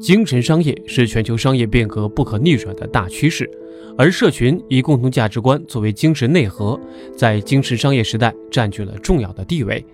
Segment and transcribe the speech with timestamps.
[0.00, 3.48] 精神商业是全球商业变革不可逆转的大趋势，
[3.96, 6.80] 而社群以共同价值观作为精神内核，
[7.16, 9.84] 在精神商业时代占据了重要的地位。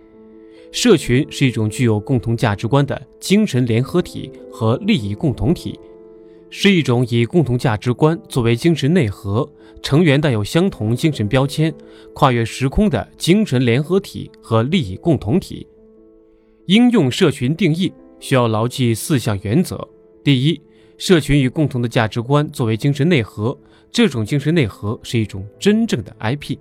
[0.73, 5.79] 社群是一种具有共同价值观的精神联合体和利益共同体，
[6.49, 9.47] 是一种以共同价值观作为精神内核、
[9.83, 11.71] 成员带有相同精神标签、
[12.15, 15.67] 跨越时空的精神联合体和利益共同体。
[16.69, 17.93] 应用社群定义。
[18.21, 19.89] 需要牢记四项原则：
[20.23, 20.61] 第一，
[20.97, 23.57] 社群与共同的价值观作为精神内核，
[23.91, 26.59] 这种精神内核是一种真正的 IP；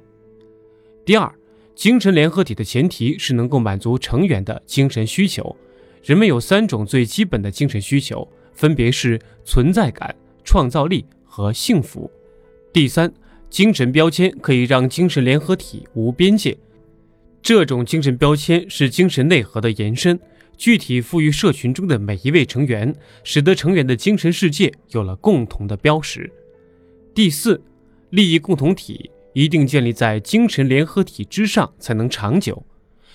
[1.06, 1.34] 第二，
[1.76, 5.56] 精神联合体的前提是能够满足成员的精神需求。
[6.04, 10.14] 人们有三种最基本的精神需求，分别是存在感、
[10.44, 12.12] 创造力和幸福。
[12.74, 13.14] 第三，
[13.50, 16.58] 精神标签可以让精神联合体无边界，
[17.44, 20.18] 这种精神标签是精神内核的延伸。
[20.56, 26.32] 具体赋予社群中的每一位成员，使得成员的精神世界有了共同的标识。
[27.14, 27.62] 第四，
[28.12, 32.66] 利益共同体一定建立在精神联合体之上才能长久。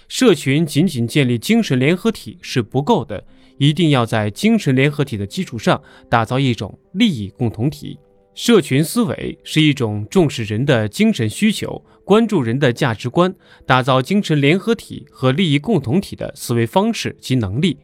[0.08, 3.24] 社群仅仅建立精神联合体是不够的，
[3.56, 7.98] 一定要在精神联合体的基础上打造一种利益共同体。
[8.38, 13.34] 社群思维是一种重视人的精神需求、关注人的价值观、
[13.66, 17.76] 打造精神联合体和利益共同体的思维方式及能力。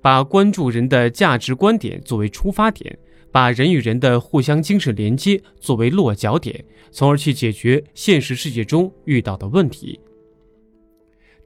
[0.00, 2.96] 把关注人的价值观点作为出发点，
[3.32, 9.98] 把人与人的互相精神连接作为落脚点，从而去解决现实世界中遇到的问题。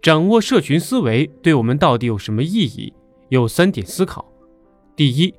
[0.02, 2.92] 掌握社群思维对我们到底有什么意义？
[3.30, 4.30] 有三点思考：
[4.94, 5.32] 第一。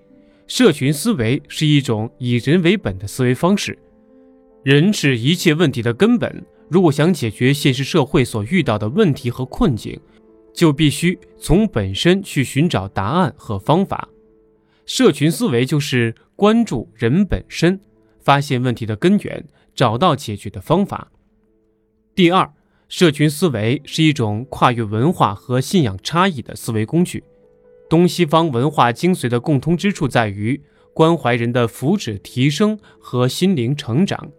[0.54, 3.80] 社群思维是一种以人为本的思维方式，
[4.66, 6.46] 人是一切问题的根本。
[6.70, 9.98] 如果想解决现实社会所遇到的问题和困境，
[10.54, 14.10] 就必须从本身去寻找答案和方法。
[14.86, 17.80] 社群思维就是关注人本身，
[18.20, 21.10] 发现问题的根源，找到解决的方法。
[22.14, 22.52] 第二，
[22.90, 27.24] 社群思维是一种跨越文化和信仰差异的思维工具。
[27.91, 30.62] 东西方文化精髓的共通之处在于
[30.94, 34.31] 关怀人的福祉提升和心灵成长。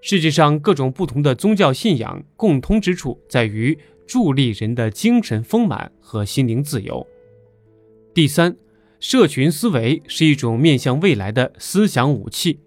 [0.00, 7.06] 世界上各种不同的宗教信仰共通之处在于助力人的精神丰满和心灵自由。
[8.14, 8.56] 第三，
[8.98, 12.60] 社群思维是一种面向未来的思想武器。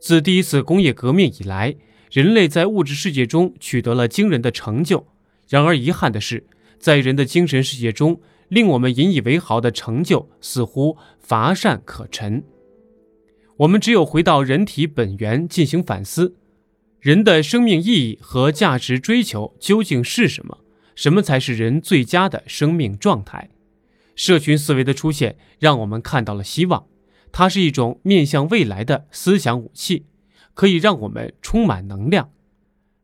[0.00, 1.76] 自第一次工业革命以来，
[2.10, 5.06] 人类在物质世界中取得了惊人的成就。
[5.48, 6.44] 然而，遗憾的是，
[6.80, 8.20] 在人的精神世界中，
[8.54, 12.44] 令我们引以为豪的成就似乎乏善可陈。
[13.58, 16.36] 我们只有回到人体本源进行反思：
[17.00, 20.58] 人的生命意义和价值追求究竟是什么？
[20.94, 23.50] 什么才是人最佳的生命状态？
[24.14, 26.86] 社群思维的出现让我们看到了希望，
[27.32, 30.06] 它是一种面向未来的思想武器，
[30.54, 32.30] 可以让我们充满能量。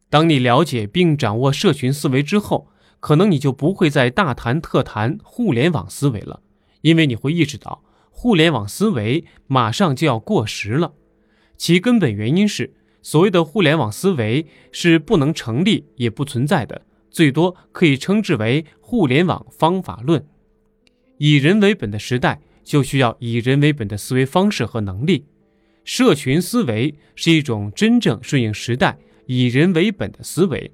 [0.08, 2.68] 当你了解并掌握社群思维之后，
[3.00, 6.42] 可能你就不会再大谈特谈互联网思维了，
[6.82, 10.92] 因为你会意识到互联网思维马上就要过时了。
[11.56, 20.26] 其根本原因是，所谓的互联网思维是不能成立也不存在的，最多可以称之为互联网方法论。
[21.16, 25.26] 以人为本的时代，就需要以人为本的思维方式和能力。
[25.84, 30.70] 社群思维是一种真正顺应时代、以人为本的思维。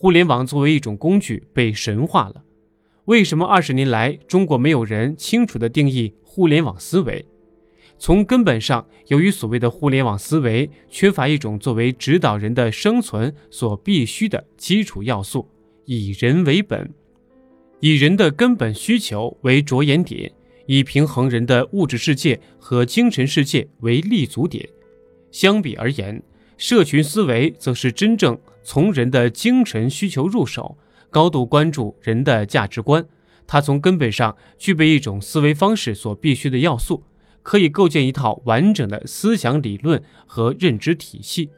[0.00, 2.44] 互联网作为一种工具被神化了。
[3.06, 7.26] 为什么二十年来中国没有人清楚地定义互联网思维？
[7.98, 15.48] 从根本上，由于所谓的互联网思维缺乏一种作为指导人的生存所必须的基础要素——
[15.84, 16.94] 以人为本，
[17.80, 20.30] 以人的根本需求为着眼点，
[20.66, 24.68] 以平衡人的物质世界和精神世界为立足点。
[25.32, 26.22] 相比而言，
[26.58, 28.38] 社群思维则是真正。
[28.62, 30.76] 从人的精神需求入手，
[31.08, 33.06] 高度关注人的价值观，
[33.46, 37.04] 它从根本上具备一种思维方式所必须的要素，
[37.42, 41.48] 可以构建一套完整的思想理论和认知体系。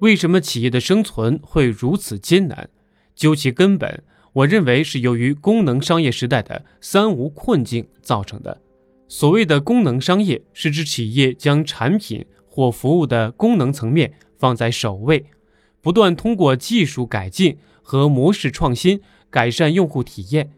[0.00, 2.70] 为什么企业的生存会如此艰难？
[3.14, 8.60] 究其根本，我认为是由于功能商业时代的三无困境造成的。
[9.06, 15.24] 所谓的功能商业，是指企业将产品或服务的功能层面放在首位。
[15.80, 19.00] 不断通过技术改进和模式创新
[19.30, 20.50] 改善用户体验，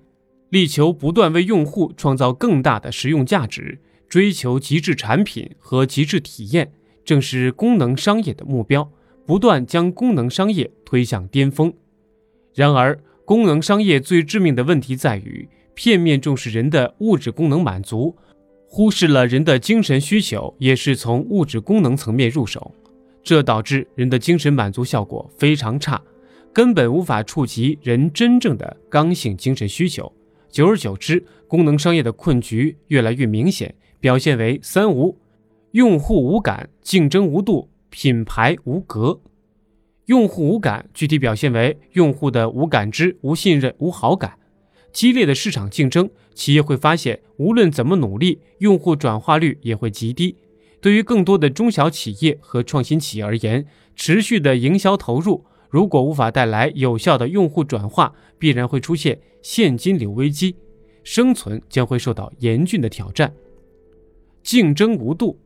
[0.49, 3.79] 力求不断为用户创造更大的实用价值，
[4.09, 6.73] 追求极致产品和极致体验，
[7.05, 8.91] 正是功能商业的目标。
[9.25, 11.73] 不断将功能商业推向巅峰。
[12.55, 18.17] 然而，功能商业最致命的问题在于片面重视人的物质功能满足，
[18.75, 22.73] 忽视了人的精神需求，也是从物质功能层面入手，
[23.23, 26.01] 这导致人的精神满足效果非常差，
[26.55, 30.11] 根本无法触及人真正的刚性精神需求。
[30.49, 35.19] 久而久之，功能商业的困局越来越明显，表现为三无：
[35.73, 39.21] 用户无感、竞争无度、品牌无格。
[40.07, 44.39] 用户无感具体表现为用户的无感知、无信任、无好感。
[44.93, 50.37] 激烈的市场竞争，企业会发现，无论怎么努力，用户转化率也会极低。
[50.81, 53.67] 对于更多的中小企业和创新企业而言，
[53.97, 60.57] 持续的营销投入如果无法带来有效的用户转化，必然会出现现金流危机，
[61.03, 63.33] 生存将会受到严峻的挑战。
[64.43, 65.39] 竞争无度，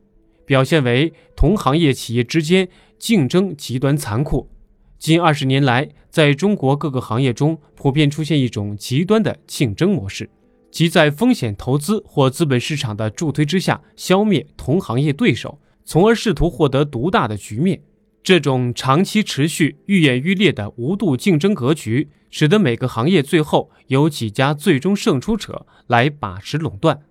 [0.45, 2.67] 表现为同行业企业之间
[2.97, 4.49] 竞争极端残酷。
[4.99, 10.29] 近二十年来，在中国各个行业中普遍出现一种极端的竞争模式，
[10.71, 17.81] 即在风险投资或资本市场的助推之下，消灭同行业对手，从而试图获得独大的局面。
[18.23, 27.01] 这种长期持续、愈演愈烈的无度竞争格局，使得每个行业最后有几家最终胜出者来把持垄断，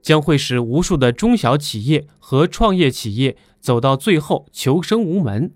[0.00, 5.52] 将会使无数的中小企业和创业企业走到最后求生无门。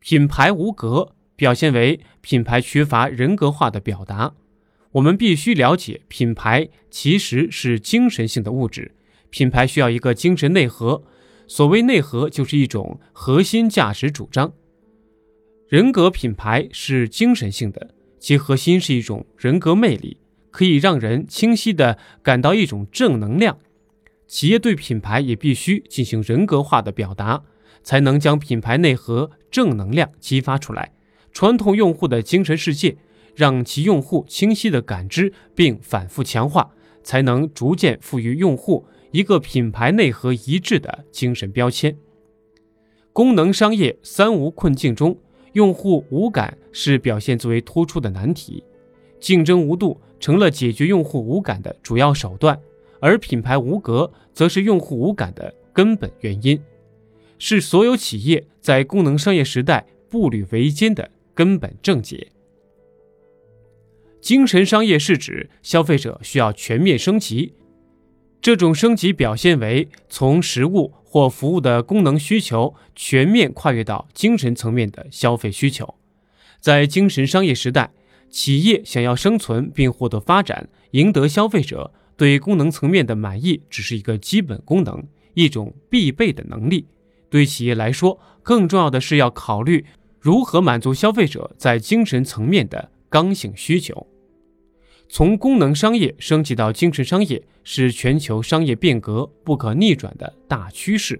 [0.00, 4.34] 品牌无格表现为品牌缺乏人格化的表达。
[4.92, 8.94] 我们必须了解，品牌其实是精神性的物质，
[9.30, 11.02] 品牌需要一个精神内核。
[11.46, 14.52] 所谓内核，就是一种核心价值主张。
[15.68, 20.18] 人格品牌是精神性的，其核心是一种人格魅力，
[20.50, 23.58] 可以让人清晰地感到一种正能量。
[24.26, 27.44] 企业对品牌也必须进行人格化的表达。
[27.80, 30.92] 才能将品牌内核正能量激发出来，
[31.32, 32.96] 穿透用户的精神世界，
[33.34, 36.70] 让其用户清晰的感知并反复强化，
[37.02, 41.96] 才能逐渐赋予用户一个品牌内核一致的精神标签。
[43.12, 45.18] 功能商业三无困境中，
[45.54, 48.62] 用户无感是表现最为突出的难题，
[49.18, 52.60] 竞争无度成了解决用户无感的主要手段，
[53.00, 56.60] 而品牌无格则是用户无感的根本原因。
[57.38, 62.28] 是所有企业在功能商业时代步履维艰的根本症结。
[64.20, 67.54] 精神商业是指消费者需要全面升级，
[68.42, 75.94] 这种升级表现为从实物或服务的功能需求全面跨越到精神层面的消费需求。
[76.60, 77.92] 在精神商业时代，
[78.28, 86.86] 企业想要生存并获得发展，赢得消费者对功能层面的满意，只是一个基本功能，一种必备的能力。
[87.30, 89.84] 对企业来说，更重要的是要考虑
[90.18, 94.06] 如何满足消费者在精神层面的刚性需求。
[95.08, 101.18] 从功能商业升级到精神商业，是全球商业变革不可逆转的大趋势。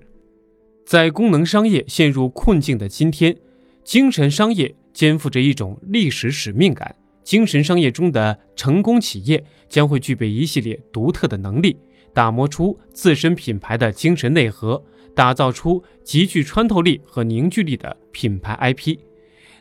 [0.84, 3.36] 在功能商业陷入困境的今天，
[3.84, 6.94] 精神商业肩负着一种历史使命感。
[7.24, 11.76] 精神商业中的成功企业将会具备一系列独特的能力，
[12.14, 14.82] 打磨出自身品牌的精神内核。
[15.18, 18.98] 打造出极具穿透力和凝聚力的品牌 IP，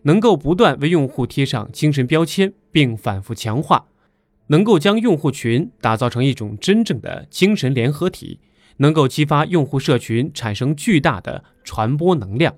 [0.04, 3.88] 能够不断为用户贴上精神标签，并反复强化，
[4.50, 8.40] 能够将用户群打造成一种真正的精神联合体，
[8.78, 12.56] 能够激发用户社群产生巨大的传播能量。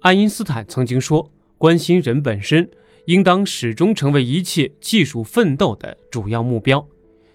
[0.00, 2.70] 爱因斯坦曾经说：“关心人本身，
[3.04, 6.88] 应当始终成为一切技术奋斗的主要目标。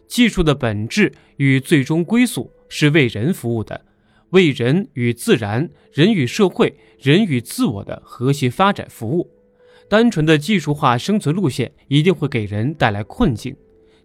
[0.07, 3.85] 技术的本质与最终归宿是为人服务的。”
[4.31, 9.29] 为人与自然、人与社会、人与自我的和谐发展服务。
[9.87, 13.55] 单纯的技术化生存路线一定会给人带来困境。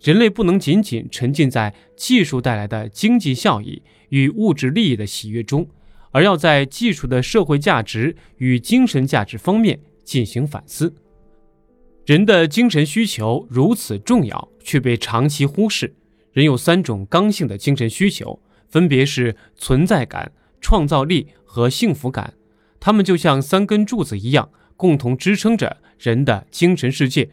[0.02, 5.68] 人类不能仅仅沉浸在技术带来的经济效益与物质利益的喜悦中，
[6.10, 10.94] 而要在技术的社会价值与精神价值方面进行反思。
[12.06, 15.94] 人的精神需求如此重要，却被长期忽视。
[16.32, 18.40] 人有三种刚性的精神需求。
[18.70, 22.34] 分别是存在感、创造力和幸福感，
[22.78, 27.30] 它们就像三根柱子一样，共同支撑着人的精神世界。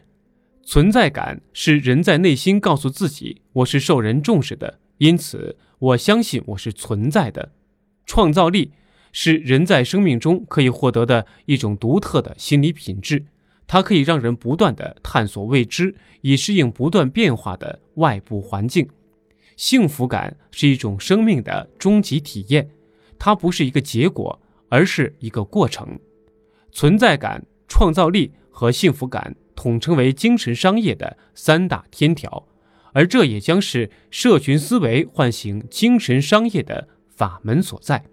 [0.62, 7.52] 存在感是人在内心告诉自己：“我是受人重视的，因此我相信我是存在的。”
[8.04, 8.72] 创造力
[9.12, 13.24] 是人在生命中可以获得的一种独特的心理品质，
[13.66, 18.88] 它可以让人不断的探索未知，以适应不断变化的外部环境。
[19.58, 22.70] 幸福感是一种生命的终极体验，
[23.18, 25.98] 它不是一个结果，而是一个过程。
[26.70, 32.46] 存在感、创造力和幸福感统称为精神商业的三大天条，
[32.92, 38.04] 而这也将是社群思维唤醒精神商业的法门所在。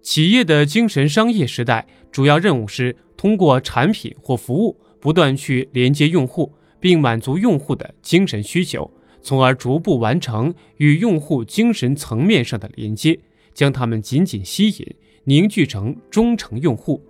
[0.00, 8.90] 企业的精神商业时代主要任务是通过产品或服务不断去连接用户，并满足用户的精神需求，
[9.26, 13.18] 从而逐步完成与用户精神层面上的连接，
[13.52, 17.02] 将他们紧紧吸引，凝聚成忠诚用户，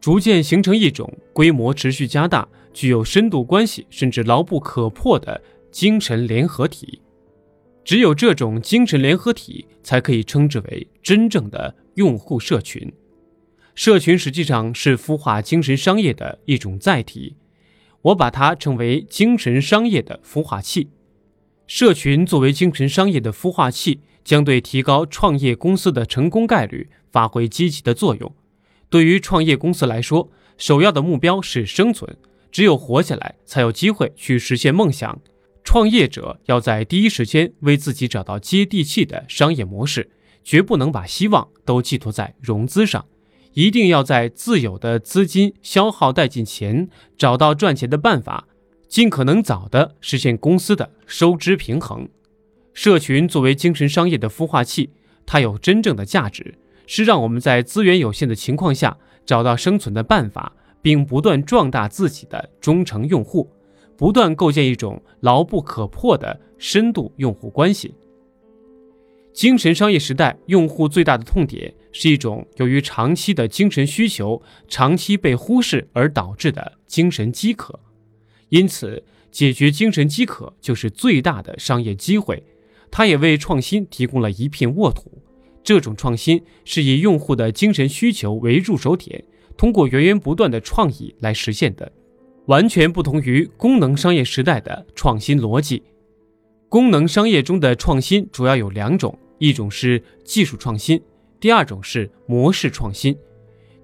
[0.00, 2.48] 逐渐形成一种规模持续加大。
[2.72, 7.02] 具有深度关系甚至牢不可破的精神联合体，
[7.84, 12.90] 只有这种精神联合体才可以称之为真正的用户社群。
[13.74, 17.36] 社群实际上是孵化精神商业的一种载体，
[18.00, 20.88] 我把它称为精神商业的孵化器。
[21.66, 28.34] 社群作为精神商业的孵化器，将对提高创业公司的成功概率发挥积极的作用。
[28.90, 32.16] 对于创业公司来说，首要的目标是生存。
[32.50, 35.18] 只有活下来，才有机会去实现梦想。
[35.64, 40.10] 创业者要在第一时间为自己找到接地气的商业模式，
[40.44, 43.06] 绝不能把希望都寄托在融资上，
[43.54, 48.46] 一定要在自有的资金消耗殆尽前找到赚钱的办法，
[48.92, 52.06] 尽可能早的实现公司的收支平衡。
[52.74, 54.90] 社群作为精神商业的孵化器，
[55.24, 60.52] 它有真正的价值，是让我们在资源有限的情况下找到生存的办法。
[60.82, 63.48] 并不断壮大自己的忠诚用户，
[63.96, 67.94] 不断构建一种牢不可破的深度用户关系。
[69.32, 77.78] 精神商业时代，用户最大的痛点是一种由于长期的精神需求长期被忽视而导致的精神饥渴，
[78.52, 82.42] 因此解决精神饥渴就是最大的商业机会。
[82.90, 85.10] 它也为创新提供了一片沃土。
[85.64, 89.24] 这种创新是以用户的精神需求为入手点。
[89.56, 91.90] 通过源源不断的创意来实现的，
[92.44, 95.82] 完全不同于功能商业时代的创新逻辑。
[96.68, 101.00] 功能商业中的创新主要有两种，一种是技术创新，
[101.40, 103.16] 第二种是模式创新。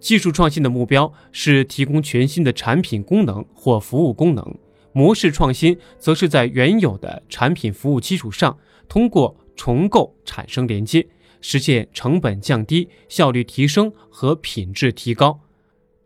[0.01, 4.57] 技术创新的目标是提供全新的产品功能或服务功能，
[4.93, 8.57] 模式创新则是在原有的产品服务基础上，
[8.89, 11.07] 通过重构产生连接，
[11.41, 15.41] 实现成本降低、效率提升和品质提高。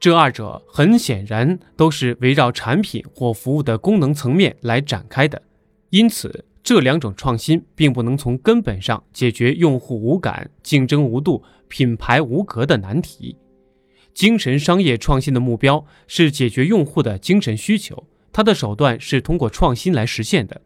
[0.00, 5.40] 这二者很显然都是围绕产品或服务的功能层面来展开的，
[5.90, 13.36] 因此这两种创新并不能从根本上解决用户无感、竞争无度、品牌无格的难题。
[14.14, 20.60] 精神商业创新的目标是解决用户的精神需求，它的手段是通过创新来实现的。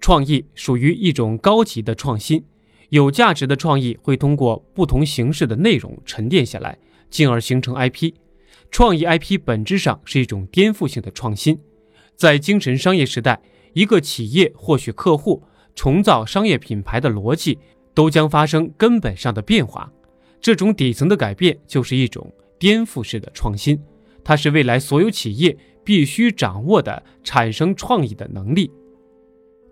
[0.00, 2.44] 创意属于一种高级的创新，
[2.90, 6.78] 有价值的创意会通过不同形式的内容沉淀下来，
[7.10, 8.12] 进而形成 IP。
[8.70, 11.58] 创意 IP 本质上是一种颠覆性的创新，
[12.14, 13.40] 在精神商业时代，
[13.72, 15.42] 一个企业获取客户、
[15.74, 17.58] 重造商业品牌的逻辑
[17.94, 19.90] 都将发生根本上的变化。
[20.40, 23.80] 这种底层的改变就是一种颠覆式的创新，
[24.22, 28.70] 它是未来所有企业必须掌握的产生创意的能力。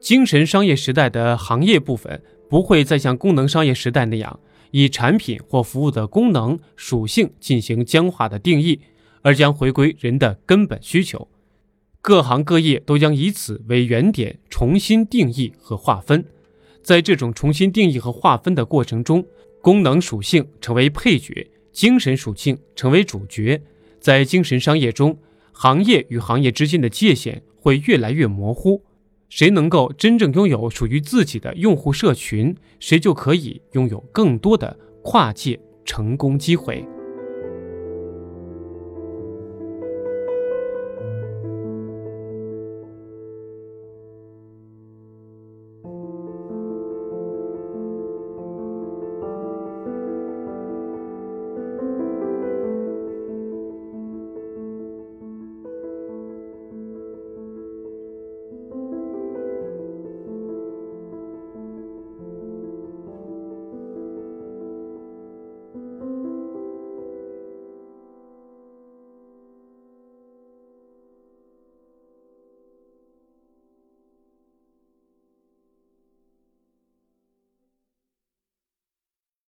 [0.01, 4.41] 精神商业时代的行业部分不会再像功能商业时代那样。
[4.77, 8.81] 以产品或服务的功能属性进行僵化的定义，
[9.23, 11.29] 而将回归人的根本需求。
[12.01, 16.25] 各行各业都将以此为原点重新定义和划分。
[16.83, 19.25] 在这种重新定义和划分的过程中，
[19.63, 23.61] 功能属性成为配角，精神属性成为主角。
[24.01, 25.19] 在精神商业中，
[25.53, 28.83] 行业与行业之间的界限会越来越模糊。
[29.29, 36.87] 谁能够真正拥有属于自己的用户社群，谁就可以拥有更多的跨界成功机会。